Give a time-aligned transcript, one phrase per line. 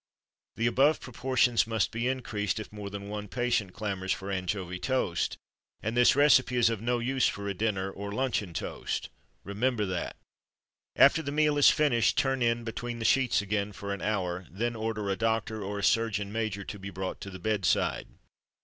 [0.55, 5.37] The above proportions must be increased if more than one patient clamours for anchovy toast;
[5.83, 9.09] and this recipe is of no use for a dinner, or luncheon toast;
[9.43, 10.15] remember that.
[10.95, 14.75] After the meal is finished turn in between the sheets again for an hour; then
[14.75, 18.07] order a "Doctor," or a "Surgeon Major" to be brought to the bedside.